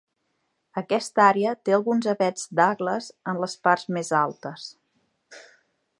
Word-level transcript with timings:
Aquesta 0.79 1.21
àrea 1.25 1.51
té 1.69 1.75
alguns 1.77 2.07
avets 2.15 2.47
Douglas 2.61 3.13
en 3.35 3.45
les 3.45 3.57
parts 3.69 3.87
més 3.99 4.11
altes. 4.25 4.65